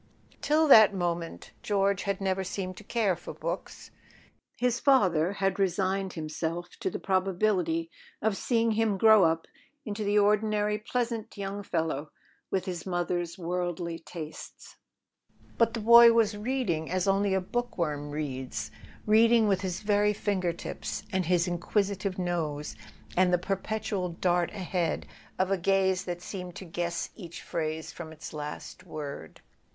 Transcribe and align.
Till 0.41 0.67
that 0.67 0.95
moment 0.95 1.51
George 1.61 2.01
had 2.01 2.19
never 2.19 2.43
seemed 2.43 2.75
to 2.77 2.83
care 2.83 3.13
[28] 3.15 3.15
A 3.15 3.15
SON 3.15 3.19
AT 3.19 3.21
THE 3.21 3.21
FRONT 3.21 3.37
for 3.37 3.47
books: 3.47 3.91
his 4.57 4.79
father 4.79 5.33
had 5.33 5.59
resigned 5.59 6.13
himself 6.13 6.69
to 6.79 6.89
the 6.89 6.97
proba¬ 6.97 7.37
bility 7.37 7.89
of 8.19 8.35
seeing 8.35 8.71
him 8.71 8.97
grow 8.97 9.23
up 9.25 9.45
into 9.85 10.03
the 10.03 10.17
ordinary 10.17 10.79
pleasant 10.79 11.37
young 11.37 11.61
fellow, 11.61 12.09
with 12.49 12.65
his 12.65 12.83
mother's 12.87 13.37
worldly 13.37 13.99
tastes. 13.99 14.75
But 15.59 15.75
the 15.75 15.79
boy 15.81 16.11
was 16.13 16.35
reading 16.35 16.89
as 16.89 17.07
only 17.07 17.35
a 17.35 17.39
bookworm 17.39 18.09
reads—read¬ 18.09 19.31
ing 19.31 19.47
with 19.47 19.61
his 19.61 19.81
very 19.81 20.13
finger 20.13 20.51
tips, 20.51 21.03
and 21.11 21.27
his 21.27 21.47
inquisitive 21.47 22.17
nose, 22.17 22.75
and 23.15 23.31
the 23.31 23.37
perpetual 23.37 24.09
dart 24.09 24.49
ahead 24.49 25.05
of 25.37 25.51
a 25.51 25.59
gaze 25.59 26.05
that 26.05 26.23
seemed 26.23 26.55
to 26.55 26.65
guess 26.65 27.11
each 27.15 27.43
phrase 27.43 27.91
from 27.91 28.11
its 28.11 28.33
last 28.33 28.83
word. 28.83 29.41